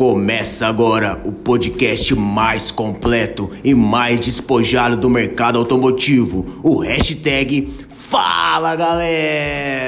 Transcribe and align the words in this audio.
Começa 0.00 0.66
agora 0.66 1.20
o 1.26 1.30
podcast 1.30 2.14
mais 2.14 2.70
completo 2.70 3.50
e 3.62 3.74
mais 3.74 4.18
despojado 4.18 4.96
do 4.96 5.10
mercado 5.10 5.58
automotivo. 5.58 6.58
O 6.62 6.78
hashtag 6.78 7.70
Fala 7.90 8.74
Galera! 8.76 9.79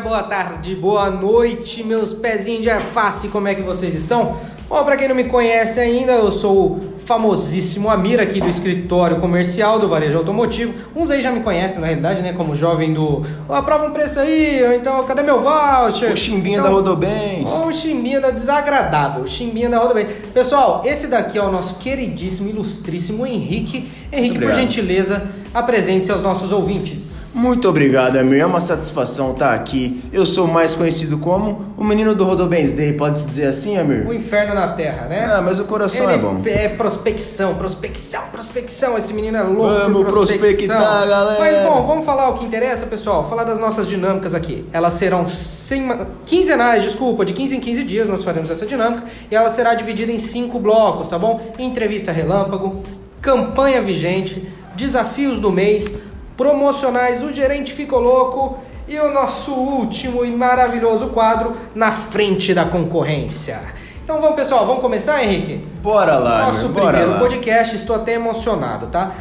Dia, 0.00 0.08
boa 0.08 0.22
tarde, 0.22 0.74
boa 0.74 1.10
noite, 1.10 1.84
meus 1.84 2.14
pezinhos 2.14 2.62
de 2.62 2.70
alface, 2.70 3.28
como 3.28 3.48
é 3.48 3.54
que 3.54 3.60
vocês 3.60 3.94
estão? 3.94 4.38
Bom, 4.66 4.82
pra 4.82 4.96
quem 4.96 5.06
não 5.06 5.14
me 5.14 5.24
conhece 5.24 5.78
ainda, 5.78 6.12
eu 6.12 6.30
sou 6.30 6.56
o 6.56 6.94
famosíssimo 7.04 7.90
Amir 7.90 8.18
aqui 8.18 8.40
do 8.40 8.48
escritório 8.48 9.20
comercial 9.20 9.78
do 9.78 9.88
Varejo 9.88 10.16
Automotivo. 10.16 10.72
Uns 10.96 11.10
aí 11.10 11.20
já 11.20 11.30
me 11.30 11.40
conhecem, 11.40 11.80
na 11.80 11.86
realidade, 11.86 12.22
né, 12.22 12.32
como 12.32 12.54
jovem 12.54 12.94
do 12.94 13.22
oh, 13.46 13.52
aprova 13.52 13.86
um 13.86 13.90
preço 13.90 14.18
aí, 14.18 14.62
ou 14.64 14.72
então 14.72 15.04
cadê 15.04 15.22
meu 15.22 15.42
voucher? 15.42 16.12
O 16.12 16.16
chimbinha 16.16 16.58
então, 16.58 16.70
da 16.70 16.74
Rodobens. 16.74 17.50
O 17.50 17.72
chimbinha 17.72 18.20
da 18.20 18.30
desagradável, 18.30 19.24
o 19.24 19.26
chimbinha 19.26 19.68
da 19.68 19.78
Rodobens. 19.78 20.10
Pessoal, 20.32 20.80
esse 20.84 21.08
daqui 21.08 21.36
é 21.36 21.42
o 21.42 21.50
nosso 21.50 21.74
queridíssimo, 21.74 22.48
ilustríssimo 22.48 23.26
Henrique. 23.26 23.90
Henrique, 24.10 24.38
por 24.38 24.52
gentileza, 24.54 25.24
apresente-se 25.52 26.10
aos 26.10 26.22
nossos 26.22 26.52
ouvintes. 26.52 27.19
Muito 27.40 27.66
obrigado, 27.68 28.16
Amir. 28.18 28.40
É 28.40 28.44
uma 28.46 28.60
satisfação 28.60 29.32
estar 29.32 29.54
aqui. 29.54 30.02
Eu 30.12 30.26
sou 30.26 30.46
mais 30.46 30.74
conhecido 30.74 31.16
como 31.16 31.72
o 31.76 31.82
menino 31.82 32.14
do 32.14 32.22
Rodobens 32.24 32.72
Day, 32.74 32.92
pode-se 32.92 33.26
dizer 33.26 33.46
assim, 33.46 33.78
O 33.78 33.80
Amir? 33.80 34.12
inferno 34.14 34.54
na 34.54 34.68
terra, 34.74 35.06
né? 35.06 35.24
Ah, 35.24 35.40
mas 35.40 35.58
o 35.58 35.64
coração 35.64 36.04
Ele 36.04 36.14
é 36.14 36.18
bom. 36.18 36.42
É 36.44 36.68
prospecção, 36.68 37.54
prospecção, 37.54 38.24
prospecção. 38.30 38.98
Esse 38.98 39.14
menino 39.14 39.38
é 39.38 39.42
louco. 39.42 39.62
Vamos 39.90 40.02
prospectar, 40.10 41.08
galera. 41.08 41.38
Mas 41.40 41.62
bom, 41.66 41.82
vamos 41.86 42.04
falar 42.04 42.28
o 42.28 42.34
que 42.34 42.44
interessa, 42.44 42.84
pessoal. 42.84 43.26
Falar 43.26 43.44
das 43.44 43.58
nossas 43.58 43.88
dinâmicas 43.88 44.34
aqui. 44.34 44.66
Elas 44.70 44.92
serão 44.92 45.26
sema- 45.28 46.08
quinzenais, 46.26 46.82
desculpa, 46.82 47.24
de 47.24 47.32
15 47.32 47.56
em 47.56 47.60
15 47.60 47.84
dias 47.84 48.06
nós 48.06 48.22
faremos 48.22 48.50
essa 48.50 48.66
dinâmica. 48.66 49.04
E 49.30 49.34
ela 49.34 49.48
será 49.48 49.74
dividida 49.74 50.12
em 50.12 50.18
cinco 50.18 50.58
blocos, 50.58 51.08
tá 51.08 51.18
bom? 51.18 51.40
Entrevista 51.58 52.12
relâmpago, 52.12 52.82
campanha 53.22 53.80
vigente, 53.80 54.46
desafios 54.76 55.38
do 55.40 55.50
mês, 55.50 55.98
promocionais, 56.36 57.22
o 57.22 57.32
gerente 57.32 57.72
ficou 57.72 58.00
louco. 58.00 58.58
E 58.88 58.98
o 58.98 59.12
nosso 59.12 59.52
último 59.52 60.24
e 60.24 60.32
maravilhoso 60.32 61.10
quadro, 61.10 61.52
na 61.76 61.92
frente 61.92 62.52
da 62.52 62.64
concorrência. 62.64 63.60
Então 64.02 64.20
vamos, 64.20 64.34
pessoal, 64.34 64.66
vamos 64.66 64.82
começar, 64.82 65.22
Henrique? 65.22 65.60
Bora 65.80 66.18
lá, 66.18 66.46
Nosso 66.46 66.66
Amir, 66.66 66.72
bora 66.72 66.98
primeiro 66.98 67.12
lá. 67.12 67.18
podcast, 67.20 67.76
estou 67.76 67.94
até 67.94 68.14
emocionado, 68.14 68.88
tá? 68.88 69.14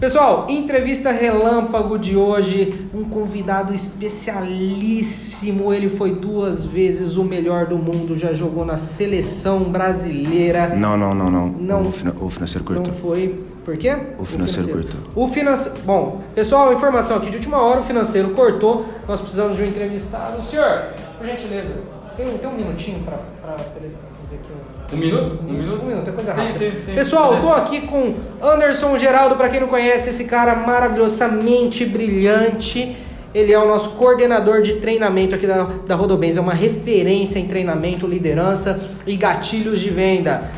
Pessoal, 0.00 0.46
entrevista 0.48 1.10
relâmpago 1.10 1.98
de 1.98 2.16
hoje, 2.16 2.88
um 2.94 3.04
convidado 3.04 3.74
especialíssimo. 3.74 5.74
Ele 5.74 5.90
foi 5.90 6.14
duas 6.14 6.64
vezes 6.64 7.18
o 7.18 7.24
melhor 7.24 7.66
do 7.66 7.76
mundo, 7.76 8.16
já 8.16 8.32
jogou 8.32 8.64
na 8.64 8.78
seleção 8.78 9.64
brasileira. 9.64 10.68
Não, 10.74 10.96
não, 10.96 11.14
não, 11.14 11.30
não. 11.30 11.48
Não. 11.48 11.82
O 11.82 12.30
financeiro 12.30 12.64
cortou. 12.64 12.86
Não 12.86 12.94
foi. 12.98 13.38
Por 13.70 13.76
quê? 13.76 13.96
O 14.18 14.24
financeiro 14.24 14.68
cortou. 14.68 15.00
O 15.14 15.28
financeiro. 15.28 15.78
Bom, 15.84 16.22
pessoal, 16.34 16.72
informação 16.72 17.18
aqui 17.18 17.30
de 17.30 17.36
última 17.36 17.62
hora: 17.62 17.80
o 17.80 17.84
financeiro 17.84 18.30
cortou. 18.30 18.84
Nós 19.06 19.20
precisamos 19.20 19.56
de 19.56 19.62
um 19.62 19.66
entrevistado. 19.66 20.42
Senhor, 20.42 20.86
por 21.16 21.24
gentileza, 21.24 21.74
tem, 22.16 22.26
tem 22.36 22.50
um 22.50 22.54
minutinho 22.54 22.98
para 23.04 23.18
fazer 23.56 23.86
aqui 24.32 24.50
um. 24.92 24.96
Um 24.96 24.98
minuto? 24.98 25.38
Um 25.48 25.52
minuto? 25.52 25.82
Um 25.84 25.86
minuto, 25.86 26.10
é 26.10 26.12
coisa 26.12 26.32
Tem, 26.32 26.46
rápida. 26.48 26.58
tem, 26.58 26.80
tem. 26.80 26.94
Pessoal, 26.96 27.34
eu 27.34 27.40
tô 27.40 27.46
Beleza. 27.46 27.62
aqui 27.62 27.80
com 27.86 28.14
Anderson 28.42 28.98
Geraldo, 28.98 29.36
pra 29.36 29.48
quem 29.48 29.60
não 29.60 29.68
conhece, 29.68 30.10
esse 30.10 30.24
cara 30.24 30.56
maravilhoso, 30.56 31.14
essa 31.14 31.28
mente 31.28 31.86
brilhante. 31.86 32.96
Ele 33.32 33.52
é 33.52 33.58
o 33.60 33.68
nosso 33.68 33.90
coordenador 33.90 34.62
de 34.62 34.80
treinamento 34.80 35.36
aqui 35.36 35.46
da, 35.46 35.62
da 35.86 35.94
Rodobens, 35.94 36.36
é 36.36 36.40
uma 36.40 36.54
referência 36.54 37.38
em 37.38 37.46
treinamento, 37.46 38.04
liderança 38.04 38.80
e 39.06 39.14
gatilhos 39.16 39.78
de 39.78 39.90
venda. 39.90 40.50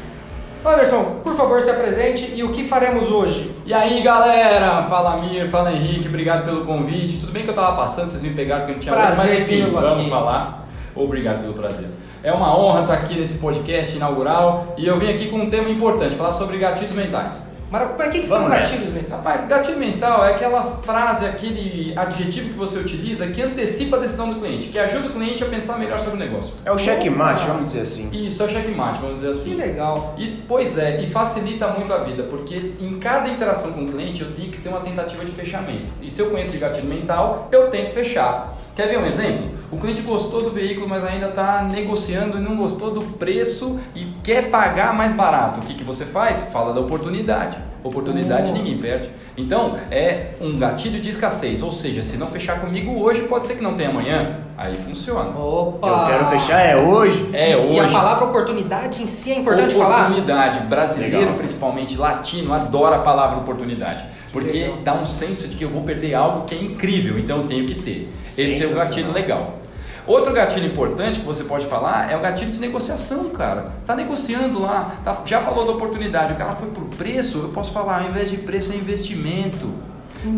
Anderson, 0.64 1.20
por 1.24 1.34
favor, 1.34 1.60
se 1.60 1.70
apresente 1.70 2.32
e 2.34 2.44
o 2.44 2.50
que 2.50 2.62
faremos 2.64 3.10
hoje? 3.10 3.50
E 3.66 3.74
aí 3.74 4.00
galera, 4.00 4.84
fala 4.84 5.16
Mir, 5.18 5.48
fala 5.50 5.72
Henrique, 5.72 6.06
obrigado 6.06 6.44
pelo 6.44 6.64
convite. 6.64 7.18
Tudo 7.18 7.32
bem 7.32 7.42
que 7.42 7.50
eu 7.50 7.54
tava 7.54 7.76
passando, 7.76 8.10
vocês 8.10 8.22
me 8.22 8.30
pegaram 8.30 8.60
porque 8.66 8.74
não 8.74 8.80
tinha 8.80 8.94
Prazer 8.94 9.26
mas 9.26 9.40
enfim, 9.40 9.70
vamos 9.70 10.00
aqui. 10.00 10.10
falar. 10.10 10.68
Obrigado 10.94 11.40
pelo 11.40 11.54
prazer. 11.54 11.88
É 12.22 12.32
uma 12.32 12.56
honra 12.56 12.82
estar 12.82 12.94
aqui 12.94 13.14
nesse 13.18 13.38
podcast 13.38 13.96
inaugural 13.96 14.74
e 14.78 14.86
eu 14.86 14.98
vim 14.98 15.12
aqui 15.12 15.28
com 15.28 15.38
um 15.38 15.50
tema 15.50 15.68
importante, 15.68 16.14
falar 16.14 16.32
sobre 16.32 16.58
gatilhos 16.58 16.94
mentais. 16.94 17.50
Mas 17.72 17.90
o 17.90 18.10
que, 18.10 18.20
que 18.20 18.26
são 18.26 18.50
gatilhos 18.50 18.92
mentais? 18.92 19.08
Rapaz, 19.08 19.48
gatilho 19.48 19.78
mental 19.78 20.26
é 20.26 20.34
aquela 20.34 20.62
frase, 20.82 21.24
aquele 21.24 21.94
adjetivo 21.96 22.50
que 22.50 22.58
você 22.58 22.78
utiliza 22.78 23.26
que 23.28 23.40
antecipa 23.40 23.96
a 23.96 24.00
decisão 24.00 24.28
do 24.28 24.38
cliente, 24.38 24.68
que 24.68 24.78
ajuda 24.78 25.08
o 25.08 25.10
cliente 25.12 25.42
a 25.42 25.46
pensar 25.46 25.78
melhor 25.78 25.98
sobre 25.98 26.16
o 26.16 26.18
negócio. 26.18 26.52
É 26.66 26.70
o 26.70 26.76
checkmate, 26.76 27.46
vamos 27.46 27.68
dizer 27.68 27.80
assim. 27.80 28.10
Isso 28.12 28.42
é 28.42 28.46
o 28.46 28.48
checkmate, 28.50 29.00
vamos 29.00 29.22
dizer 29.22 29.32
Que 29.32 29.52
assim. 29.52 29.54
legal. 29.54 30.14
E, 30.18 30.42
pois 30.46 30.76
é, 30.76 31.00
e 31.00 31.06
facilita 31.06 31.68
muito 31.68 31.94
a 31.94 32.00
vida, 32.00 32.24
porque 32.24 32.74
em 32.78 32.98
cada 32.98 33.30
interação 33.30 33.72
com 33.72 33.84
o 33.84 33.86
cliente 33.88 34.20
eu 34.20 34.32
tenho 34.32 34.52
que 34.52 34.60
ter 34.60 34.68
uma 34.68 34.80
tentativa 34.80 35.24
de 35.24 35.32
fechamento. 35.32 35.86
E 36.02 36.10
se 36.10 36.20
eu 36.20 36.28
conheço 36.28 36.50
de 36.50 36.58
gatilho 36.58 36.86
mental, 36.86 37.48
eu 37.50 37.70
tento 37.70 37.94
fechar. 37.94 38.54
Quer 38.76 38.88
ver 38.88 38.98
um 38.98 39.06
exemplo? 39.06 39.50
O 39.70 39.78
cliente 39.78 40.02
gostou 40.02 40.42
do 40.42 40.50
veículo, 40.50 40.88
mas 40.88 41.04
ainda 41.04 41.28
está 41.28 41.62
negociando 41.62 42.36
e 42.38 42.40
não 42.40 42.56
gostou 42.56 42.90
do 42.90 43.02
preço 43.02 43.78
e 43.94 44.12
quer 44.22 44.50
pagar 44.50 44.94
mais 44.94 45.12
barato. 45.14 45.60
O 45.60 45.62
que, 45.62 45.74
que 45.74 45.84
você 45.84 46.04
faz? 46.04 46.40
Fala 46.52 46.74
da 46.74 46.80
oportunidade. 46.80 47.61
Oportunidade 47.84 48.50
Oh. 48.50 48.54
ninguém 48.54 48.78
perde. 48.78 49.10
Então, 49.36 49.76
é 49.90 50.32
um 50.40 50.58
gatilho 50.58 51.00
de 51.00 51.08
escassez. 51.08 51.62
Ou 51.62 51.72
seja, 51.72 52.02
se 52.02 52.16
não 52.16 52.28
fechar 52.28 52.60
comigo 52.60 53.00
hoje, 53.00 53.22
pode 53.22 53.46
ser 53.46 53.56
que 53.56 53.62
não 53.62 53.74
tenha 53.74 53.90
amanhã. 53.90 54.38
Aí 54.56 54.76
funciona. 54.76 55.30
Opa! 55.36 55.88
Eu 55.88 56.06
quero 56.06 56.26
fechar 56.26 56.60
é 56.60 56.76
hoje. 56.76 57.30
É 57.32 57.52
e, 57.52 57.56
hoje. 57.56 57.76
E 57.76 57.80
a 57.80 57.88
palavra 57.88 58.24
oportunidade 58.26 59.02
em 59.02 59.06
si 59.06 59.32
é 59.32 59.38
importante 59.38 59.74
falar? 59.74 60.02
oportunidade. 60.02 60.60
Brasileiro, 60.60 61.18
Legal. 61.18 61.34
principalmente 61.34 61.96
latino, 61.96 62.52
adora 62.52 62.96
a 62.96 63.00
palavra 63.00 63.38
oportunidade. 63.38 64.04
Porque 64.32 64.60
legal. 64.60 64.78
dá 64.84 64.94
um 64.94 65.04
senso 65.04 65.48
de 65.48 65.56
que 65.56 65.64
eu 65.64 65.68
vou 65.68 65.82
perder 65.82 66.14
algo 66.14 66.44
que 66.46 66.54
é 66.54 66.58
incrível, 66.62 67.18
então 67.18 67.38
eu 67.38 67.46
tenho 67.46 67.66
que 67.66 67.74
ter. 67.74 68.10
Esse 68.18 68.62
é 68.62 68.66
o 68.66 68.74
gatilho 68.74 69.12
legal. 69.12 69.61
Outro 70.06 70.32
gatilho 70.32 70.66
importante 70.66 71.20
que 71.20 71.24
você 71.24 71.44
pode 71.44 71.66
falar 71.66 72.10
é 72.10 72.16
o 72.16 72.20
gatilho 72.20 72.50
de 72.50 72.58
negociação, 72.58 73.30
cara. 73.30 73.72
Tá 73.86 73.94
negociando 73.94 74.60
lá, 74.60 74.96
tá- 75.04 75.22
já 75.24 75.40
falou 75.40 75.64
da 75.64 75.72
oportunidade, 75.72 76.32
o 76.32 76.36
cara 76.36 76.52
foi 76.52 76.68
por 76.70 76.84
preço, 76.84 77.38
eu 77.38 77.48
posso 77.50 77.72
falar, 77.72 78.02
ao 78.02 78.08
invés 78.08 78.30
de 78.30 78.38
preço 78.38 78.72
é 78.72 78.76
investimento. 78.76 79.70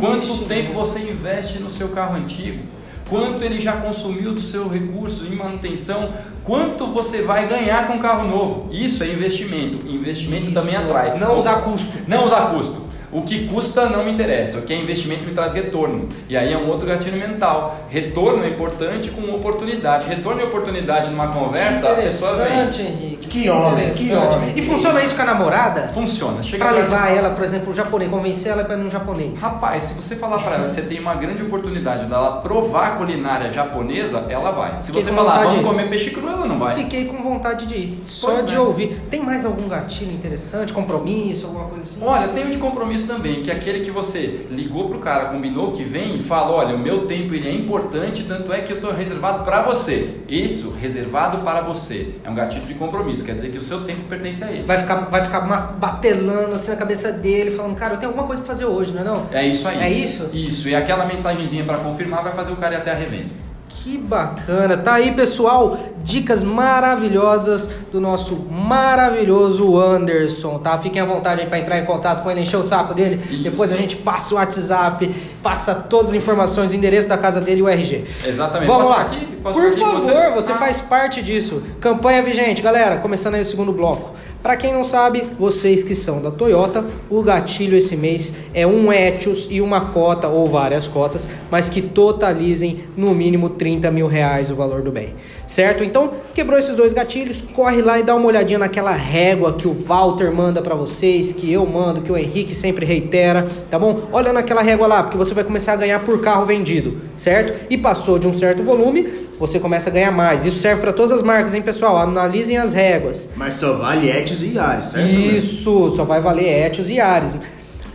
Quanto 0.01 0.45
tempo 0.47 0.73
você 0.73 0.99
investe 1.01 1.59
no 1.59 1.69
seu 1.71 1.89
carro 1.89 2.17
antigo? 2.17 2.65
Quanto 3.09 3.43
ele 3.43 3.61
já 3.61 3.73
consumiu 3.73 4.33
do 4.33 4.41
seu 4.41 4.67
recurso 4.67 5.27
em 5.27 5.37
manutenção? 5.37 6.11
Quanto 6.43 6.87
você 6.87 7.21
vai 7.21 7.47
ganhar 7.47 7.87
com 7.87 7.95
um 7.95 7.99
carro 7.99 8.27
novo? 8.27 8.69
Isso 8.73 9.03
é 9.05 9.09
investimento. 9.09 9.87
Investimento 9.87 10.45
Isso. 10.45 10.55
também 10.55 10.75
atrai. 10.75 11.19
Não 11.19 11.39
usar 11.39 11.57
custo. 11.61 11.99
Não 12.09 12.25
usar 12.25 12.51
custo. 12.51 12.84
O 13.15 13.23
que 13.23 13.47
custa 13.47 13.89
não 13.89 14.05
me 14.05 14.11
interessa, 14.11 14.59
o 14.59 14.63
que 14.63 14.73
é 14.73 14.77
investimento 14.77 15.25
me 15.25 15.33
traz 15.33 15.53
retorno. 15.53 16.09
E 16.29 16.37
aí 16.37 16.53
é 16.53 16.59
um 16.59 16.69
outro 16.69 16.85
gatilho 16.85 17.17
mental. 17.17 17.87
Retorno 17.89 18.43
é 18.43 18.49
importante 18.49 19.09
com 19.09 19.33
oportunidade. 19.33 20.09
Retorno 20.09 20.41
e 20.41 20.45
oportunidade 20.45 21.13
numa 21.13 21.29
conversa. 21.29 21.93
Interessante, 21.93 22.83
Henrique. 22.83 23.14
Que 23.35 23.51
homem, 23.51 23.91
que 23.91 24.13
homem. 24.13 24.53
E 24.55 24.63
funciona 24.63 25.03
isso 25.03 25.17
com 25.17 25.23
a 25.23 25.25
namorada? 25.25 25.89
Funciona. 25.93 26.41
Chega 26.41 26.65
Pra 26.65 26.73
levar 26.73 27.11
ela, 27.11 27.31
por 27.31 27.43
exemplo, 27.45 27.73
o 27.73 27.75
japonês, 27.75 28.09
convencer 28.11 28.53
ela 28.53 28.63
para 28.65 28.75
ir 28.77 28.85
no 28.85 28.89
japonês. 28.91 29.41
Rapaz, 29.41 29.83
se 29.85 29.95
você 29.95 30.15
falar 30.15 30.39
pra 30.39 30.55
ela 30.55 30.65
que 30.67 30.71
você 30.71 30.83
tem 30.83 31.01
uma 31.01 31.15
grande 31.17 31.43
oportunidade 31.43 32.07
dela 32.07 32.41
provar 32.43 32.87
a 32.89 32.91
culinária 32.93 33.51
japonesa, 33.53 34.25
ela 34.29 34.53
vai. 34.53 34.79
Se 34.79 34.87
Fiquei 34.87 35.03
você 35.03 35.11
com 35.11 35.17
falar, 35.17 35.31
vontade 35.33 35.47
vamos 35.57 35.63
de- 35.65 35.67
comer 35.71 35.89
peixe 35.91 36.11
cru, 36.11 36.29
ela 36.29 36.47
não 36.47 36.59
vai. 36.61 36.75
Fiquei 36.77 37.07
com 37.07 37.23
vontade 37.23 37.67
de 37.67 37.75
ir, 37.75 38.03
só 38.05 38.31
Pois 38.31 38.47
de 38.47 38.55
é. 38.55 38.61
ouvir. 38.61 39.01
Tem 39.11 39.21
mais 39.21 39.45
algum 39.45 39.67
gatilho 39.69 40.13
interessante? 40.13 40.73
Compromisso, 40.73 41.47
alguma 41.47 41.65
coisa 41.65 41.83
assim? 41.83 41.99
Olha, 42.05 42.29
tem 42.29 42.47
um 42.47 42.51
de 42.51 42.59
compromisso 42.59 43.07
também, 43.07 43.43
que 43.43 43.51
é 43.51 43.55
aquele 43.55 43.81
que 43.81 43.91
você 43.91 44.47
ligou 44.51 44.89
pro 44.89 44.99
cara, 45.01 45.25
combinou 45.27 45.73
que 45.73 45.83
vem 45.83 46.17
e 46.17 46.21
fala, 46.21 46.53
olha, 46.53 46.77
o 46.77 46.79
meu 46.79 47.07
tempo 47.07 47.35
ele 47.35 47.49
é 47.49 47.53
importante, 47.53 48.23
tanto 48.23 48.53
é 48.53 48.61
que 48.61 48.73
eu 48.73 48.81
tô 48.81 48.93
reservado 48.93 49.43
para 49.43 49.63
você. 49.63 50.19
Isso, 50.29 50.71
reservado 50.81 51.39
para 51.39 51.61
você. 51.63 52.15
É 52.23 52.31
um 52.31 52.35
gatilho 52.35 52.65
de 52.67 52.75
compromisso, 52.75 53.24
quer 53.25 53.35
dizer 53.35 53.51
que 53.51 53.59
o 53.59 53.63
seu 53.63 53.85
tempo 53.85 54.03
pertence 54.09 54.43
a 54.45 54.51
ele. 54.51 54.65
Vai 54.65 54.79
ficar, 54.79 54.97
vai 54.97 55.23
ficar 55.23 55.41
batelando 55.41 56.55
assim 56.55 56.71
na 56.71 56.77
cabeça 56.77 57.13
dele, 57.13 57.51
falando, 57.51 57.75
cara, 57.77 57.95
eu 57.95 57.99
tenho 57.99 58.11
alguma 58.11 58.27
coisa 58.27 58.43
pra 58.43 58.53
fazer 58.53 58.67
hoje, 58.67 58.93
não 58.93 59.01
é 59.01 59.05
não? 59.05 59.27
É 59.33 59.47
isso 59.47 59.67
aí. 59.69 59.79
É 59.79 59.91
isso? 59.91 60.31
Isso, 60.33 60.69
e 60.69 60.75
aquela 60.75 61.05
mensagenzinha 61.05 61.65
para 61.65 61.79
confirmar 61.79 62.23
vai 62.23 62.33
fazer 62.33 62.53
o 62.53 62.57
cara 62.57 62.75
ir 62.75 62.79
até 62.79 62.91
a 62.93 62.95
revenda. 62.95 63.44
Que 63.85 63.99
bacana. 63.99 64.79
Tá 64.79 64.95
aí, 64.95 65.13
pessoal, 65.13 65.77
dicas 66.03 66.43
maravilhosas 66.43 67.69
do 67.93 68.01
nosso 68.01 68.35
maravilhoso 68.35 69.79
Anderson, 69.79 70.59
tá? 70.59 70.79
Fiquem 70.79 71.03
à 71.03 71.05
vontade 71.05 71.43
aí 71.43 71.47
para 71.47 71.59
entrar 71.59 71.79
em 71.79 71.85
contato 71.85 72.23
com 72.23 72.31
ele, 72.31 72.41
encher 72.41 72.57
o 72.57 72.63
saco 72.65 72.95
dele. 72.95 73.23
Isso. 73.31 73.43
Depois 73.43 73.71
a 73.75 73.77
gente 73.77 73.97
passa 73.97 74.33
o 74.35 74.39
WhatsApp, 74.39 75.15
passa 75.43 75.75
todas 75.75 76.09
as 76.09 76.15
informações, 76.15 76.73
o 76.73 76.75
endereço 76.75 77.11
da 77.11 77.19
casa 77.19 77.43
dele 77.43 77.61
e 77.61 77.63
o 77.63 77.69
RG. 77.69 78.07
Exatamente. 78.25 78.69
Vamos 78.69 78.85
Posso 78.89 78.99
lá. 78.99 79.05
Por 79.43 79.53
favor, 79.53 80.33
você 80.35 80.53
Ah. 80.53 80.57
faz 80.57 80.81
parte 80.81 81.21
disso. 81.21 81.63
Campanha 81.79 82.23
vigente, 82.23 82.63
galera. 82.63 82.97
Começando 82.97 83.35
aí 83.35 83.43
o 83.43 83.45
segundo 83.45 83.71
bloco. 83.71 84.13
Para 84.45 84.59
quem 84.59 84.75
não 84.75 84.85
sabe, 84.85 85.23
vocês 85.39 85.83
que 85.83 85.95
são 85.95 86.21
da 86.21 86.31
Toyota, 86.31 86.85
o 87.09 87.23
gatilho 87.23 87.79
esse 87.79 87.97
mês 87.97 88.35
é 88.53 88.67
um 88.67 88.93
Etios 88.93 89.49
e 89.51 89.59
uma 89.59 89.87
cota 89.87 90.29
ou 90.29 90.47
várias 90.47 90.87
cotas, 90.87 91.27
mas 91.51 91.67
que 91.71 91.81
totalizem 91.81 92.85
no 92.95 93.15
mínimo 93.15 93.49
30 93.49 93.91
mil 93.91 94.07
reais 94.07 94.51
o 94.51 94.55
valor 94.55 94.83
do 94.83 94.93
bem, 94.93 95.15
certo? 95.47 95.85
Então, 95.85 96.13
quebrou 96.35 96.59
esses 96.59 96.75
dois 96.75 96.93
gatilhos, 96.93 97.43
corre 97.55 97.83
lá 97.83 97.99
e 97.99 98.03
dá 98.03 98.15
uma 98.15 98.27
olhadinha 98.27 98.59
naquela 98.59 98.93
régua 98.93 99.55
que 99.55 99.67
o 99.69 99.75
Walter 99.75 100.33
manda 100.33 100.63
para 100.63 100.75
vocês, 100.75 101.33
que 101.33 101.53
eu 101.53 101.67
mando, 101.67 102.03
que 102.03 102.11
o 102.11 102.17
Henrique 102.17 102.55
sempre 102.55 102.87
reitera, 102.87 103.45
tá 103.71 103.79
bom? 103.79 104.09
Olha 104.13 104.33
naquela 104.33 104.63
régua 104.63 104.87
lá, 104.87 105.03
porque 105.03 105.17
você 105.17 105.35
vai 105.35 105.45
começar 105.45 105.73
a 105.73 105.77
ganhar 105.77 106.01
por 106.01 106.21
carro 106.21 106.45
vendido, 106.45 106.99
certo? 107.17 107.67
E 107.71 107.77
passou 107.77 108.19
de 108.19 108.27
um 108.27 108.33
certo 108.33 108.63
volume, 108.63 109.25
você 109.39 109.59
começa 109.59 109.91
a 109.91 109.93
ganhar 109.93 110.11
mais. 110.11 110.47
Isso 110.47 110.59
serve 110.59 110.81
para 110.81 110.93
todas 110.93 111.13
as 111.13 111.23
marcas, 111.23 111.55
hein, 111.55 111.63
pessoal? 111.63 111.97
Analisem 111.99 112.57
as 112.57 112.73
réguas. 112.73 113.29
Mas 113.37 113.55
só 113.55 113.75
vale 113.75 114.11
Etios 114.11 114.43
e 114.43 114.55
Yaris, 114.55 114.87
certo? 114.87 115.09
Isso, 115.09 115.91
só 115.91 116.05
vai 116.05 116.21
valer 116.21 116.67
Etios 116.67 116.89
e 116.89 116.95
Yaris. 116.95 117.37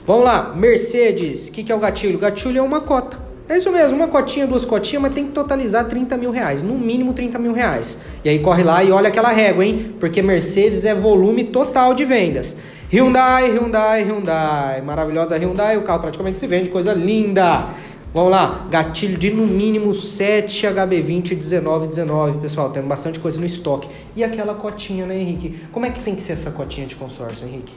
Vamos 0.06 0.26
lá, 0.26 0.54
Mercedes, 0.56 1.48
o 1.48 1.52
que, 1.52 1.64
que 1.64 1.72
é 1.72 1.76
o 1.76 1.80
gatilho? 1.80 2.18
O 2.18 2.20
gatilho 2.20 2.58
é 2.58 2.62
uma 2.62 2.82
cota. 2.82 3.29
É 3.50 3.58
isso 3.58 3.72
mesmo, 3.72 3.96
uma 3.96 4.08
cotinha, 4.08 4.46
duas 4.46 4.64
cotinhas, 4.64 5.02
mas 5.02 5.16
tem 5.16 5.26
que 5.26 5.32
totalizar 5.32 5.84
30 5.86 6.16
mil 6.18 6.30
reais, 6.30 6.62
no 6.62 6.76
mínimo 6.76 7.14
30 7.14 7.40
mil 7.40 7.52
reais. 7.52 7.98
E 8.24 8.30
aí 8.30 8.38
corre 8.38 8.62
lá 8.62 8.84
e 8.84 8.92
olha 8.92 9.08
aquela 9.08 9.32
régua, 9.32 9.66
hein? 9.66 9.96
Porque 10.00 10.22
Mercedes 10.22 10.86
é 10.86 10.94
volume 10.94 11.46
total 11.46 11.96
de 11.96 12.06
vendas. 12.06 12.56
Hyundai, 12.94 13.50
Hyundai, 13.50 14.04
Hyundai. 14.04 14.82
Maravilhosa 14.84 15.36
Hyundai, 15.36 15.78
o 15.78 15.82
carro 15.82 16.00
praticamente 16.00 16.38
se 16.38 16.46
vende, 16.46 16.70
coisa 16.70 16.94
linda. 16.94 17.70
Vamos 18.14 18.30
lá, 18.30 18.68
gatilho 18.70 19.18
de 19.18 19.32
no 19.32 19.48
mínimo 19.48 19.96
7 19.96 20.68
HB20 20.68 21.30
1919, 21.30 22.40
pessoal, 22.42 22.70
tem 22.70 22.84
bastante 22.84 23.20
coisa 23.20 23.40
no 23.40 23.48
estoque. 23.48 23.90
E 24.16 24.24
aquela 24.24 24.54
cotinha, 24.54 25.08
né, 25.08 25.20
Henrique? 25.20 25.60
Como 25.72 25.88
é 25.88 25.90
que 25.90 26.00
tem 26.02 26.14
que 26.14 26.22
ser 26.22 26.34
essa 26.34 26.52
cotinha 26.52 26.86
de 26.86 26.96
consórcio, 26.96 27.48
Henrique? 27.48 27.74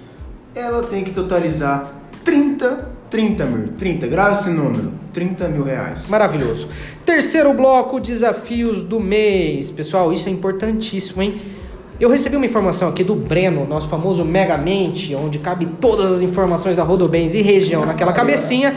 Ela 0.55 0.83
tem 0.83 1.03
que 1.03 1.13
totalizar 1.13 2.03
30, 2.25 2.89
30 3.11 3.45
mil, 3.47 3.69
30, 3.77 4.07
grave 4.07 4.33
esse 4.33 4.51
número, 4.51 4.93
30 5.13 5.49
mil 5.49 5.65
reais. 5.65 6.09
Maravilhoso. 6.09 6.69
Terceiro 7.05 7.53
bloco, 7.53 8.01
desafios 8.01 8.83
do 8.83 8.99
mês. 8.99 9.71
Pessoal, 9.71 10.13
isso 10.13 10.29
é 10.29 10.33
importantíssimo, 10.33 11.23
hein? 11.23 11.41
Eu 12.01 12.09
recebi 12.09 12.35
uma 12.35 12.47
informação 12.47 12.89
aqui 12.89 13.05
do 13.05 13.15
Breno, 13.15 13.67
nosso 13.67 13.89
famoso 13.89 14.25
Megamente, 14.25 15.15
onde 15.15 15.39
cabe 15.39 15.67
todas 15.81 16.11
as 16.11 16.21
informações 16.21 16.77
da 16.77 16.83
Rodobens 16.83 17.35
e 17.35 17.43
região 17.43 17.87
naquela 17.87 18.13
cabecinha. 18.13 18.75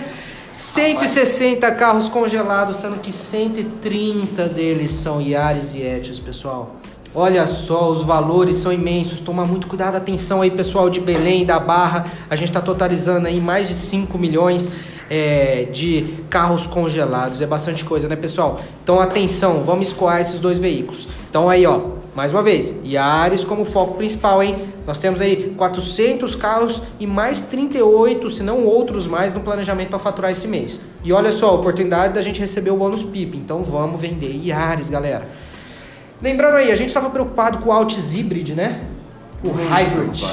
160 0.52 1.70
carros 1.72 2.08
congelados, 2.08 2.78
sendo 2.78 3.00
que 3.00 3.12
130 3.12 4.48
deles 4.48 4.92
são 4.92 5.22
Yaris 5.22 5.74
e 5.74 5.82
Etios, 5.82 6.20
pessoal. 6.20 6.78
Olha 7.18 7.48
só, 7.48 7.90
os 7.90 8.02
valores 8.04 8.58
são 8.58 8.74
imensos. 8.74 9.22
Toma 9.22 9.46
muito 9.46 9.68
cuidado, 9.68 9.96
atenção 9.96 10.42
aí, 10.42 10.52
pessoal 10.52 10.90
de 10.90 11.00
Belém, 11.00 11.46
da 11.46 11.58
Barra. 11.58 12.04
A 12.30 12.36
gente 12.36 12.50
está 12.50 12.60
totalizando 12.60 13.28
aí 13.28 13.40
mais 13.40 13.70
de 13.70 13.74
5 13.74 14.18
milhões 14.18 14.70
é, 15.10 15.70
de 15.72 16.14
carros 16.30 16.68
congelados. 16.68 17.42
É 17.42 17.46
bastante 17.46 17.86
coisa, 17.86 18.10
né, 18.10 18.18
pessoal? 18.18 18.60
Então, 18.84 19.00
atenção, 19.00 19.64
vamos 19.64 19.88
escoar 19.88 20.20
esses 20.20 20.42
dois 20.42 20.58
veículos. 20.58 21.08
Então, 21.30 21.48
aí, 21.48 21.66
ó, 21.66 21.80
mais 22.14 22.34
uma 22.34 22.44
vez, 22.44 22.76
Yaris 22.84 23.46
como 23.46 23.64
foco 23.64 23.96
principal, 23.96 24.44
hein? 24.44 24.58
Nós 24.86 24.98
temos 24.98 25.22
aí 25.22 25.54
400 25.58 26.36
carros 26.36 26.82
e 27.00 27.08
mais 27.08 27.44
38, 27.44 28.30
se 28.30 28.44
não 28.44 28.66
outros 28.66 29.08
mais, 29.08 29.34
no 29.34 29.40
planejamento 29.40 29.90
para 29.90 30.00
faturar 30.00 30.32
esse 30.32 30.50
mês. 30.50 30.82
E 31.02 31.14
olha 31.14 31.32
só, 31.32 31.56
oportunidade 31.56 32.14
da 32.14 32.22
gente 32.22 32.42
receber 32.42 32.72
o 32.72 32.76
bônus 32.76 33.04
PIP. 33.04 33.38
Então, 33.38 33.64
vamos 33.64 34.02
vender 34.02 34.38
Yaris, 34.44 34.90
galera. 34.90 35.45
Lembrando 36.26 36.56
aí, 36.56 36.72
a 36.72 36.76
gente 36.76 36.88
estava 36.88 37.12
preocupado 37.12 37.60
com 37.60 37.70
o 37.70 37.72
Altis 37.72 38.16
Hybrid, 38.16 38.56
né? 38.56 38.82
O 39.44 39.50
Muito 39.50 39.70
Hybrid. 39.70 40.24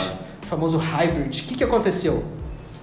O 0.42 0.46
famoso 0.46 0.78
Hybrid. 0.78 1.42
O 1.42 1.44
que, 1.44 1.54
que 1.54 1.62
aconteceu? 1.62 2.24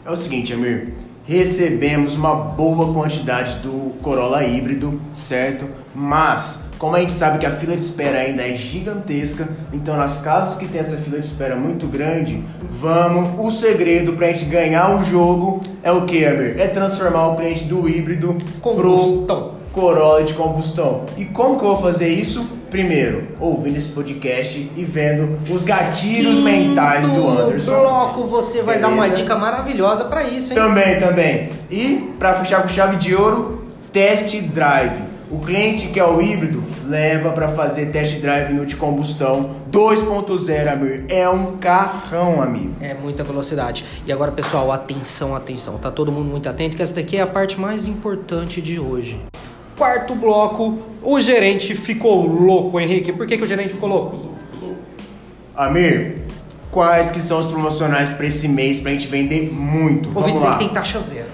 É 0.05 0.11
o 0.11 0.15
seguinte, 0.15 0.53
Amir. 0.53 0.93
Recebemos 1.25 2.15
uma 2.15 2.35
boa 2.35 2.93
quantidade 2.93 3.61
do 3.63 3.95
Corolla 4.03 4.45
híbrido, 4.45 5.01
certo? 5.11 5.67
Mas, 5.95 6.59
como 6.77 6.95
a 6.95 6.99
gente 6.99 7.11
sabe 7.11 7.39
que 7.39 7.47
a 7.47 7.51
fila 7.51 7.75
de 7.75 7.81
espera 7.81 8.19
ainda 8.19 8.47
é 8.47 8.55
gigantesca, 8.55 9.49
então 9.73 9.97
nas 9.97 10.21
casas 10.21 10.59
que 10.59 10.67
tem 10.67 10.79
essa 10.79 10.97
fila 10.97 11.17
de 11.17 11.25
espera 11.25 11.55
muito 11.55 11.87
grande, 11.87 12.43
vamos. 12.61 13.39
O 13.39 13.49
segredo 13.49 14.13
pra 14.13 14.27
gente 14.27 14.45
ganhar 14.45 14.95
o 14.95 15.03
jogo 15.03 15.61
é 15.81 15.91
o 15.91 16.05
que, 16.05 16.23
Amir? 16.23 16.59
É 16.59 16.67
transformar 16.67 17.29
o 17.29 17.37
cliente 17.37 17.63
do 17.63 17.89
híbrido 17.89 18.37
Combustão. 18.61 19.55
pro 19.73 19.81
Corolla 19.81 20.23
de 20.23 20.35
combustão. 20.35 21.05
E 21.17 21.25
como 21.25 21.57
que 21.57 21.65
eu 21.65 21.69
vou 21.69 21.77
fazer 21.77 22.09
isso? 22.09 22.58
Primeiro, 22.69 23.29
ouvindo 23.39 23.77
esse 23.77 23.89
podcast 23.89 24.71
e 24.75 24.83
vendo 24.83 25.39
os 25.51 25.65
gatilhos 25.65 26.35
Quinto 26.35 26.41
mentais 26.43 27.09
do 27.09 27.27
Anderson. 27.27 27.71
bloco, 27.71 28.23
você 28.25 28.61
vai 28.61 28.79
dar 28.79 28.89
uma 28.89 29.03
Beleza? 29.03 29.21
dica 29.21 29.35
maravilhosa 29.35 30.05
para 30.05 30.23
isso, 30.23 30.53
hein? 30.53 30.59
Também, 30.59 30.97
também. 30.97 31.49
E 31.71 32.13
para 32.19 32.35
fechar 32.35 32.61
com 32.61 32.67
chave 32.67 32.97
de 32.97 33.15
ouro, 33.15 33.65
test 33.91 34.39
drive. 34.53 35.09
O 35.31 35.37
cliente 35.39 35.89
que 35.89 35.99
é 35.99 36.03
o 36.03 36.19
híbrido 36.19 36.63
leva 36.87 37.31
para 37.31 37.47
fazer 37.47 37.87
test 37.91 38.19
drive 38.19 38.51
no 38.51 38.65
de 38.65 38.75
combustão 38.75 39.51
2.0, 39.71 40.67
amigo. 40.71 41.05
É 41.07 41.29
um 41.29 41.57
carrão, 41.57 42.41
amigo. 42.41 42.73
É 42.81 42.95
muita 42.95 43.23
velocidade. 43.23 43.85
E 44.07 44.11
agora, 44.11 44.31
pessoal, 44.31 44.71
atenção, 44.71 45.35
atenção. 45.35 45.77
Tá 45.77 45.91
todo 45.91 46.11
mundo 46.11 46.25
muito 46.29 46.49
atento 46.49 46.75
que 46.75 46.81
essa 46.81 46.95
daqui 46.95 47.17
é 47.17 47.21
a 47.21 47.27
parte 47.27 47.59
mais 47.59 47.85
importante 47.85 48.59
de 48.59 48.79
hoje. 48.79 49.21
Quarto 49.79 50.13
bloco, 50.13 50.77
o 51.01 51.21
gerente 51.21 51.73
ficou 51.73 52.27
louco, 52.27 52.77
Henrique. 52.77 53.13
Por 53.13 53.25
que, 53.25 53.37
que 53.37 53.43
o 53.45 53.47
gerente 53.47 53.73
ficou 53.73 53.87
louco? 53.87 54.35
Amir, 55.55 56.17
quais 56.69 57.09
que 57.09 57.21
são 57.21 57.39
os 57.39 57.47
promocionais 57.47 58.11
para 58.11 58.25
esse 58.25 58.49
mês 58.49 58.77
pra 58.77 58.91
gente 58.91 59.07
vender 59.07 59.49
muito? 59.53 60.09
Ouvi 60.09 60.19
Vamos 60.19 60.33
dizer 60.33 60.47
lá. 60.47 60.51
que 60.57 60.59
tem 60.65 60.67
taxa 60.67 60.99
zero. 60.99 61.27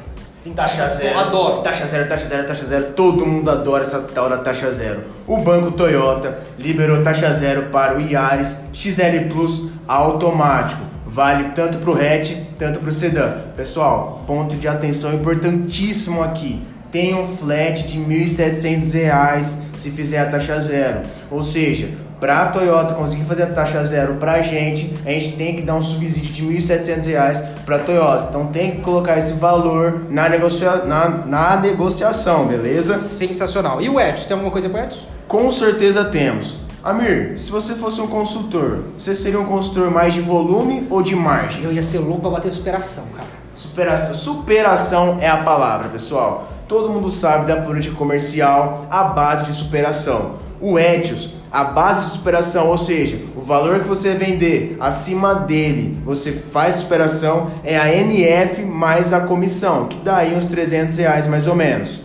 Tem 0.44 0.54
taxa 0.54 0.88
zero. 0.90 1.16
Eu 1.16 1.20
adoro. 1.20 1.62
Taxa 1.64 1.88
zero, 1.88 2.08
taxa 2.08 2.28
zero, 2.28 2.46
taxa 2.46 2.66
zero. 2.68 2.84
Todo 2.94 3.26
mundo 3.26 3.50
adora 3.50 3.82
essa 3.82 4.00
tal 4.02 4.30
da 4.30 4.38
taxa 4.38 4.72
zero. 4.72 5.02
O 5.26 5.38
Banco 5.38 5.72
Toyota 5.72 6.38
liberou 6.60 7.02
taxa 7.02 7.34
zero 7.34 7.72
para 7.72 7.98
o 7.98 8.00
Yaris 8.00 8.64
XL 8.72 9.28
Plus 9.28 9.72
automático. 9.88 10.84
Vale 11.08 11.46
tanto 11.56 11.80
para 11.80 11.90
o 11.90 11.96
hatch, 11.96 12.34
tanto 12.60 12.78
para 12.78 12.90
o 12.90 12.92
sedã. 12.92 13.38
Pessoal, 13.58 14.24
ponto 14.28 14.56
de 14.56 14.68
atenção 14.68 15.16
importantíssimo 15.16 16.22
aqui. 16.22 16.62
Tem 16.96 17.14
um 17.14 17.28
flat 17.28 17.84
de 17.84 18.00
1.700 18.00 18.94
reais 18.94 19.64
se 19.74 19.92
fizer 19.92 20.18
a 20.18 20.28
taxa 20.28 20.58
zero. 20.62 21.02
Ou 21.30 21.44
seja, 21.44 21.90
para 22.22 22.44
a 22.44 22.46
Toyota 22.48 22.94
conseguir 22.94 23.26
fazer 23.26 23.44
a 23.44 23.48
taxa 23.48 23.84
zero 23.84 24.14
para 24.14 24.36
a 24.36 24.42
gente, 24.42 24.96
a 25.06 25.10
gente 25.10 25.34
tem 25.34 25.58
que 25.58 25.62
dar 25.62 25.76
um 25.76 25.82
subsídio 25.82 26.32
de 26.32 26.46
1.700 26.46 27.06
reais 27.08 27.44
para 27.66 27.76
a 27.76 27.80
Toyota. 27.80 28.28
Então 28.30 28.48
tem 28.48 28.72
que 28.72 28.78
colocar 28.78 29.18
esse 29.18 29.34
valor 29.34 30.06
na, 30.10 30.30
negocia 30.30 30.86
na, 30.86 31.10
na 31.10 31.58
negociação, 31.58 32.48
beleza? 32.48 32.94
Sensacional. 32.94 33.82
E 33.82 33.90
o 33.90 34.00
Etios? 34.00 34.24
Tem 34.24 34.34
alguma 34.34 34.50
coisa 34.50 34.70
pro 34.70 34.80
Etios? 34.80 35.06
Com 35.28 35.52
certeza 35.52 36.06
temos. 36.06 36.56
Amir, 36.82 37.38
se 37.38 37.52
você 37.52 37.76
fosse 37.76 38.00
um 38.00 38.08
consultor, 38.08 38.86
você 38.98 39.14
seria 39.14 39.42
um 39.42 39.46
consultor 39.46 39.92
mais 39.92 40.14
de 40.14 40.22
volume 40.22 40.88
ou 40.90 41.04
de 41.04 41.14
margem? 41.14 41.62
Eu 41.62 41.74
ia 41.74 41.84
ser 41.84 42.00
louco 42.00 42.22
pra 42.22 42.30
bater 42.30 42.54
superação, 42.54 43.04
cara. 43.14 43.28
Superação. 43.54 44.16
Superação 44.16 45.18
é 45.20 45.28
a 45.28 45.44
palavra, 45.44 45.90
pessoal. 45.90 46.55
Todo 46.68 46.90
mundo 46.90 47.12
sabe 47.12 47.46
da 47.46 47.62
política 47.62 47.96
comercial, 47.96 48.88
a 48.90 49.04
base 49.04 49.46
de 49.46 49.54
superação. 49.54 50.38
O 50.60 50.80
Etios, 50.80 51.30
a 51.52 51.64
base 51.64 52.06
de 52.06 52.10
superação, 52.10 52.68
ou 52.68 52.78
seja, 52.78 53.20
o 53.36 53.42
valor 53.42 53.82
que 53.82 53.88
você 53.88 54.16
vender 54.16 54.76
acima 54.80 55.36
dele, 55.36 55.98
você 56.04 56.32
faz 56.32 56.78
superação, 56.78 57.52
é 57.64 57.78
a 57.78 57.94
NF 57.94 58.64
mais 58.64 59.14
a 59.14 59.22
comissão, 59.22 59.88
que 59.88 60.00
dá 60.00 60.18
aí 60.18 60.36
uns 60.36 60.46
300 60.46 60.98
reais 60.98 61.28
mais 61.28 61.46
ou 61.46 61.56
menos. 61.56 62.02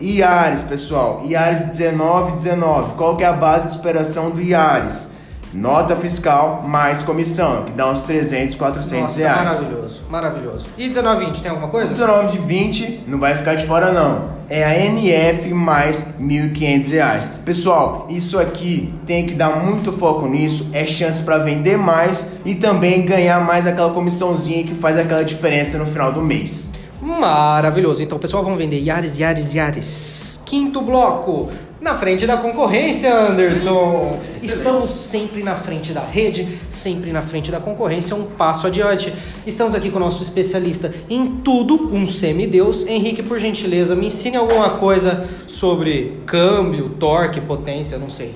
Iares, 0.00 0.62
pessoal, 0.62 1.22
Iares 1.26 1.78
1919. 1.78 2.94
Qual 2.96 3.16
que 3.16 3.24
é 3.24 3.26
a 3.26 3.32
base 3.32 3.66
de 3.66 3.72
superação 3.74 4.30
do 4.30 4.40
Iares? 4.40 5.10
Nota 5.52 5.96
fiscal 5.96 6.62
mais 6.66 7.02
comissão, 7.02 7.64
que 7.64 7.72
dá 7.72 7.90
uns 7.90 8.02
300, 8.02 8.54
400 8.54 9.02
Nossa, 9.02 9.18
reais. 9.18 9.60
maravilhoso, 9.60 10.02
maravilhoso. 10.10 10.66
E 10.76 10.88
1920, 10.88 11.42
tem 11.42 11.50
alguma 11.50 11.68
coisa? 11.68 11.92
19 11.92 12.38
de 12.38 12.44
20 12.44 13.04
não 13.06 13.18
vai 13.18 13.34
ficar 13.34 13.54
de 13.54 13.64
fora 13.66 13.90
não. 13.90 14.36
É 14.50 14.64
a 14.64 14.78
NF 14.78 15.52
mais 15.52 16.14
1.500 16.20 16.90
reais. 16.92 17.30
Pessoal, 17.44 18.06
isso 18.08 18.38
aqui 18.38 18.94
tem 19.04 19.26
que 19.26 19.34
dar 19.34 19.62
muito 19.62 19.92
foco 19.92 20.26
nisso. 20.26 20.68
É 20.72 20.86
chance 20.86 21.22
para 21.22 21.38
vender 21.38 21.76
mais 21.76 22.26
e 22.44 22.54
também 22.54 23.04
ganhar 23.04 23.40
mais 23.44 23.66
aquela 23.66 23.90
comissãozinha 23.90 24.64
que 24.64 24.74
faz 24.74 24.98
aquela 24.98 25.22
diferença 25.22 25.76
no 25.78 25.84
final 25.86 26.12
do 26.12 26.22
mês. 26.22 26.72
Maravilhoso. 27.00 28.02
Então, 28.02 28.18
pessoal, 28.18 28.42
vamos 28.42 28.58
vender 28.58 28.80
Yaris, 28.80 29.18
Yaris, 29.18 29.54
Yaris. 29.54 30.42
Quinto 30.44 30.80
bloco. 30.80 31.48
Na 31.80 31.94
frente 31.96 32.26
da 32.26 32.36
concorrência, 32.36 33.14
Anderson. 33.14 34.18
Estamos 34.42 34.90
sempre 34.90 35.44
na 35.44 35.54
frente 35.54 35.92
da 35.92 36.02
rede, 36.02 36.58
sempre 36.68 37.12
na 37.12 37.22
frente 37.22 37.52
da 37.52 37.60
concorrência, 37.60 38.16
um 38.16 38.24
passo 38.24 38.66
adiante. 38.66 39.14
Estamos 39.46 39.76
aqui 39.76 39.88
com 39.88 39.96
o 39.96 40.00
nosso 40.00 40.20
especialista 40.20 40.92
em 41.08 41.36
tudo, 41.36 41.94
um 41.94 42.10
semideus. 42.10 42.84
Henrique, 42.84 43.22
por 43.22 43.38
gentileza, 43.38 43.94
me 43.94 44.06
ensine 44.06 44.36
alguma 44.36 44.70
coisa 44.70 45.28
sobre 45.46 46.18
câmbio, 46.26 46.88
torque, 46.88 47.40
potência, 47.40 47.96
não 47.96 48.10
sei. 48.10 48.34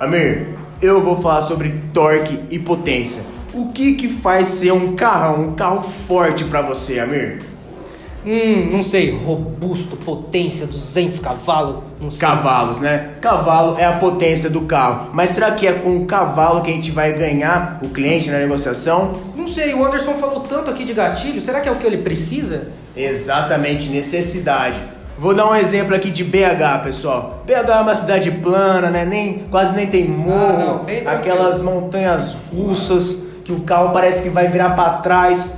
Amir, 0.00 0.56
eu 0.80 1.02
vou 1.02 1.14
falar 1.14 1.42
sobre 1.42 1.74
torque 1.92 2.40
e 2.50 2.58
potência. 2.58 3.22
O 3.52 3.66
que 3.66 3.96
que 3.96 4.08
faz 4.08 4.46
ser 4.48 4.72
um 4.72 4.96
carrão, 4.96 5.48
um 5.48 5.54
carro 5.54 5.82
forte 5.82 6.42
pra 6.44 6.62
você, 6.62 7.00
Amir? 7.00 7.42
Hum, 8.30 8.68
não 8.70 8.82
sei, 8.82 9.10
robusto, 9.10 9.96
potência, 9.96 10.66
200 10.66 11.18
cavalos, 11.18 11.76
não 11.98 12.10
sei. 12.10 12.20
Cavalos, 12.20 12.78
né? 12.78 13.12
Cavalo 13.22 13.76
é 13.78 13.86
a 13.86 13.92
potência 13.92 14.50
do 14.50 14.60
carro. 14.62 15.08
Mas 15.14 15.30
será 15.30 15.52
que 15.52 15.66
é 15.66 15.72
com 15.72 15.96
o 15.96 16.04
cavalo 16.04 16.60
que 16.60 16.70
a 16.70 16.74
gente 16.74 16.90
vai 16.90 17.10
ganhar 17.14 17.78
o 17.82 17.88
cliente 17.88 18.30
na 18.30 18.36
negociação? 18.36 19.12
Não 19.34 19.46
sei, 19.46 19.72
o 19.72 19.82
Anderson 19.82 20.12
falou 20.16 20.40
tanto 20.40 20.70
aqui 20.70 20.84
de 20.84 20.92
gatilho, 20.92 21.40
será 21.40 21.60
que 21.60 21.70
é 21.70 21.72
o 21.72 21.76
que 21.76 21.86
ele 21.86 21.96
precisa? 21.96 22.68
Exatamente, 22.94 23.88
necessidade. 23.88 24.78
Vou 25.18 25.34
dar 25.34 25.48
um 25.48 25.56
exemplo 25.56 25.94
aqui 25.94 26.10
de 26.10 26.22
BH, 26.22 26.82
pessoal. 26.84 27.42
BH 27.46 27.70
é 27.70 27.80
uma 27.80 27.94
cidade 27.94 28.30
plana, 28.30 28.90
né? 28.90 29.06
Nem, 29.06 29.38
quase 29.50 29.74
nem 29.74 29.86
tem 29.86 30.04
morro, 30.06 30.82
Ah, 30.86 31.02
não, 31.02 31.12
aquelas 31.12 31.62
montanhas 31.62 32.36
russas 32.54 33.20
que 33.42 33.52
o 33.52 33.60
carro 33.60 33.94
parece 33.94 34.22
que 34.22 34.28
vai 34.28 34.48
virar 34.48 34.76
para 34.76 34.98
trás. 34.98 35.56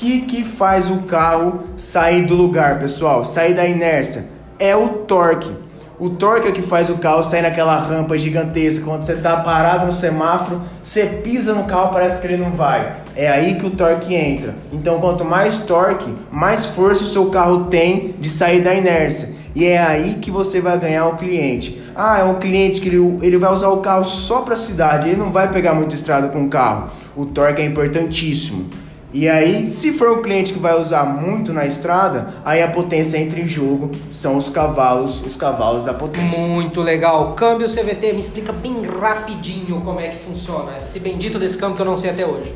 O 0.00 0.02
que, 0.02 0.22
que 0.22 0.44
faz 0.44 0.90
o 0.90 1.00
carro 1.00 1.60
sair 1.76 2.24
do 2.24 2.34
lugar, 2.34 2.78
pessoal? 2.78 3.22
Sair 3.22 3.52
da 3.52 3.66
inércia? 3.66 4.24
É 4.58 4.74
o 4.74 4.88
torque. 4.88 5.54
O 5.98 6.08
torque 6.08 6.48
é 6.48 6.52
que 6.52 6.62
faz 6.62 6.88
o 6.88 6.94
carro 6.94 7.22
sair 7.22 7.42
naquela 7.42 7.78
rampa 7.78 8.16
gigantesca. 8.16 8.82
Quando 8.82 9.04
você 9.04 9.16
tá 9.16 9.36
parado 9.36 9.84
no 9.84 9.92
semáforo, 9.92 10.62
você 10.82 11.04
pisa 11.04 11.52
no 11.52 11.64
carro, 11.64 11.92
parece 11.92 12.18
que 12.18 12.26
ele 12.26 12.38
não 12.38 12.50
vai. 12.50 12.96
É 13.14 13.28
aí 13.28 13.56
que 13.56 13.66
o 13.66 13.70
torque 13.70 14.14
entra. 14.14 14.54
Então, 14.72 14.98
quanto 15.00 15.22
mais 15.22 15.60
torque, 15.60 16.10
mais 16.32 16.64
força 16.64 17.04
o 17.04 17.06
seu 17.06 17.26
carro 17.26 17.66
tem 17.66 18.14
de 18.18 18.30
sair 18.30 18.62
da 18.62 18.72
inércia. 18.72 19.34
E 19.54 19.66
é 19.66 19.76
aí 19.76 20.14
que 20.14 20.30
você 20.30 20.62
vai 20.62 20.78
ganhar 20.78 21.04
o 21.08 21.18
cliente. 21.18 21.78
Ah, 21.94 22.20
é 22.20 22.24
um 22.24 22.36
cliente 22.36 22.80
que 22.80 22.88
ele, 22.88 23.18
ele 23.20 23.36
vai 23.36 23.52
usar 23.52 23.68
o 23.68 23.82
carro 23.82 24.06
só 24.06 24.40
para 24.40 24.54
a 24.54 24.56
cidade, 24.56 25.10
ele 25.10 25.18
não 25.18 25.30
vai 25.30 25.50
pegar 25.50 25.74
muita 25.74 25.94
estrada 25.94 26.28
com 26.28 26.44
o 26.44 26.48
carro. 26.48 26.88
O 27.14 27.26
torque 27.26 27.60
é 27.60 27.66
importantíssimo. 27.66 28.70
E 29.12 29.28
aí, 29.28 29.66
se 29.66 29.92
for 29.92 30.18
um 30.18 30.22
cliente 30.22 30.52
que 30.52 30.58
vai 30.58 30.78
usar 30.78 31.04
muito 31.04 31.52
na 31.52 31.66
estrada, 31.66 32.34
aí 32.44 32.62
a 32.62 32.68
potência 32.68 33.18
entra 33.18 33.40
em 33.40 33.46
jogo, 33.46 33.90
são 34.10 34.36
os 34.36 34.48
cavalos, 34.48 35.20
os 35.26 35.34
cavalos 35.34 35.84
da 35.84 35.92
potência. 35.92 36.38
Muito 36.46 36.80
legal. 36.80 37.34
Câmbio 37.34 37.68
CVT, 37.68 38.12
me 38.12 38.20
explica 38.20 38.52
bem 38.52 38.82
rapidinho 38.82 39.80
como 39.80 39.98
é 39.98 40.08
que 40.08 40.16
funciona. 40.16 40.76
Esse 40.76 41.00
bendito 41.00 41.38
desse 41.40 41.58
câmbio 41.58 41.76
que 41.76 41.82
eu 41.82 41.86
não 41.86 41.96
sei 41.96 42.10
até 42.10 42.24
hoje. 42.24 42.54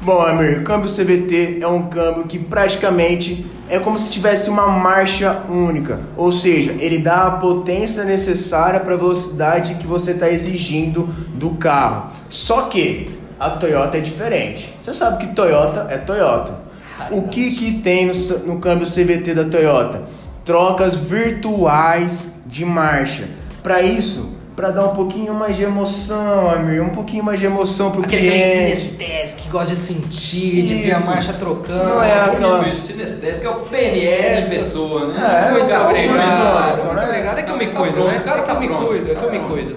Bom, 0.00 0.20
Amir, 0.20 0.60
o 0.60 0.62
câmbio 0.62 0.88
CVT 0.88 1.58
é 1.60 1.66
um 1.66 1.88
câmbio 1.88 2.24
que 2.24 2.38
praticamente 2.38 3.46
é 3.68 3.78
como 3.78 3.98
se 3.98 4.12
tivesse 4.12 4.48
uma 4.48 4.68
marcha 4.68 5.42
única, 5.48 6.00
ou 6.16 6.30
seja, 6.30 6.76
ele 6.78 6.98
dá 6.98 7.22
a 7.22 7.30
potência 7.32 8.04
necessária 8.04 8.78
para 8.78 8.94
a 8.94 8.96
velocidade 8.96 9.74
que 9.74 9.86
você 9.86 10.12
está 10.12 10.30
exigindo 10.30 11.08
do 11.34 11.50
carro. 11.52 12.12
Só 12.28 12.62
que 12.62 13.08
a 13.38 13.50
Toyota 13.50 13.98
é 13.98 14.00
diferente. 14.00 14.74
Você 14.82 14.92
sabe 14.94 15.26
que 15.26 15.34
Toyota 15.34 15.86
é 15.90 15.98
Toyota. 15.98 16.54
O 17.10 17.22
que 17.24 17.50
que 17.54 17.72
tem 17.80 18.06
no, 18.06 18.14
no 18.46 18.58
câmbio 18.60 18.86
CVT 18.86 19.34
da 19.34 19.44
Toyota? 19.44 20.02
Trocas 20.44 20.94
virtuais 20.94 22.28
de 22.46 22.64
marcha. 22.64 23.28
Para 23.62 23.82
isso, 23.82 24.34
para 24.54 24.70
dar 24.70 24.84
um 24.86 24.94
pouquinho 24.94 25.34
mais 25.34 25.56
de 25.56 25.64
emoção, 25.64 26.48
Amir, 26.50 26.80
um 26.82 26.88
pouquinho 26.90 27.22
mais 27.24 27.38
de 27.38 27.44
emoção 27.46 27.90
pro 27.90 28.02
Aquele 28.02 28.24
gente 28.30 28.52
cliente. 28.52 28.76
sinestésico 28.80 29.42
que 29.42 29.48
gosta 29.50 29.74
de 29.74 29.80
sentir, 29.80 30.62
de 30.62 30.74
ver 30.74 30.90
a 30.92 30.98
Isso. 30.98 31.06
marcha 31.10 31.32
trocando. 31.34 31.84
Não 31.84 32.02
é 32.02 32.12
aquela- 32.24 32.66
isso, 32.68 32.86
sinestésico 32.86 33.46
é 33.46 33.50
o 33.50 33.54
PNL 33.56 34.46
em 34.46 34.48
pessoa, 34.48 35.06
né? 35.08 35.14
É, 35.48 35.50
Muito 35.52 35.70
é 35.70 35.78
o 35.78 35.82
obrigado, 35.84 36.08
curso 36.08 36.26
do- 36.26 36.86
muito 36.86 36.96
né? 36.96 37.04
obrigado. 37.08 37.38
É 37.38 37.42
que 37.42 37.50
eu 37.50 37.56
me 37.58 37.66
Tá 37.66 37.78
cuido, 37.80 38.04
né? 38.04 38.18
o 38.18 38.24
cara 38.24 38.38
É 38.38 38.40
que 38.42 38.46
tá 38.46 38.54
eu 38.54 38.60
me 38.60 38.68
pronto. 38.68 38.86
cuido, 38.86 39.10
é 39.10 39.14
que 39.14 39.22
eu 39.24 39.30
me 39.32 39.38
Tá 39.40 39.44
cuido. 39.46 39.76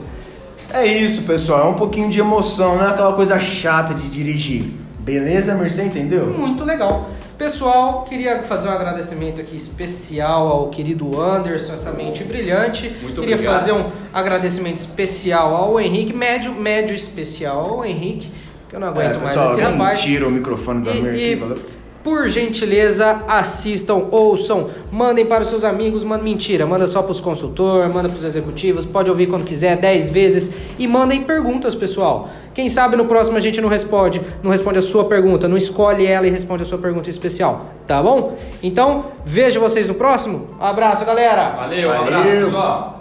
É 0.73 0.85
isso, 0.85 1.23
pessoal. 1.23 1.67
É 1.67 1.69
um 1.69 1.73
pouquinho 1.73 2.09
de 2.09 2.19
emoção, 2.19 2.77
não 2.77 2.85
é 2.85 2.89
aquela 2.89 3.13
coisa 3.13 3.39
chata 3.39 3.93
de 3.93 4.07
dirigir. 4.07 4.63
Beleza, 4.99 5.53
Amir? 5.53 5.71
Você 5.71 5.83
entendeu? 5.83 6.27
Muito 6.27 6.63
legal. 6.63 7.09
Pessoal, 7.37 8.03
queria 8.03 8.43
fazer 8.43 8.67
um 8.67 8.71
agradecimento 8.73 9.39
aqui 9.39 9.55
especial 9.55 10.47
ao 10.47 10.67
querido 10.69 11.19
Anderson, 11.19 11.73
essa 11.73 11.91
mente 11.91 12.23
brilhante. 12.23 12.93
Muito 13.01 13.21
queria 13.21 13.35
obrigado. 13.35 13.59
fazer 13.59 13.71
um 13.71 13.85
agradecimento 14.13 14.75
especial 14.77 15.55
ao 15.55 15.79
Henrique, 15.79 16.13
médio, 16.13 16.53
médio 16.53 16.93
especial 16.95 17.65
ao 17.65 17.85
Henrique, 17.85 18.29
que 18.67 18.75
eu 18.75 18.79
não 18.79 18.89
aguento 18.89 19.15
É, 19.15 19.17
mais 19.17 19.29
pessoal, 19.29 19.45
esse 19.53 19.61
alguém 19.61 19.77
rapaz. 19.79 20.01
tira 20.01 20.27
o 20.27 20.31
microfone 20.31 20.83
do 20.83 20.89
E- 20.89 20.99
Amir 20.99 21.15
e- 21.15 21.35
valeu? 21.35 21.57
Por 22.03 22.27
gentileza, 22.29 23.23
assistam, 23.27 24.07
ouçam, 24.09 24.69
mandem 24.91 25.25
para 25.25 25.43
os 25.43 25.49
seus 25.49 25.63
amigos, 25.63 26.03
manda 26.03 26.23
mentira, 26.23 26.65
manda 26.65 26.87
só 26.87 27.01
para 27.01 27.11
os 27.11 27.19
consultores, 27.19 27.93
manda 27.93 28.07
para 28.07 28.17
os 28.17 28.23
executivos, 28.23 28.85
pode 28.85 29.09
ouvir 29.09 29.27
quando 29.27 29.43
quiser, 29.43 29.75
10 29.75 30.09
vezes 30.09 30.51
e 30.77 30.87
mandem 30.87 31.23
perguntas, 31.23 31.75
pessoal. 31.75 32.29
Quem 32.53 32.69
sabe 32.69 32.95
no 32.95 33.05
próximo 33.05 33.37
a 33.37 33.39
gente 33.39 33.59
não 33.59 33.69
responde, 33.69 34.21
não 34.41 34.49
responde 34.49 34.79
a 34.79 34.81
sua 34.81 35.05
pergunta, 35.05 35.47
não 35.47 35.57
escolhe 35.57 36.05
ela 36.05 36.25
e 36.25 36.29
responde 36.29 36.63
a 36.63 36.65
sua 36.65 36.77
pergunta 36.77 37.09
especial, 37.09 37.65
tá 37.85 38.01
bom? 38.01 38.37
Então, 38.63 39.05
vejo 39.25 39.59
vocês 39.59 39.87
no 39.87 39.93
próximo. 39.93 40.45
Abraço, 40.59 41.05
galera. 41.05 41.53
Valeu, 41.55 41.89
um 41.89 41.91
abraço, 41.91 42.27
Valeu. 42.27 42.45
pessoal. 42.45 42.98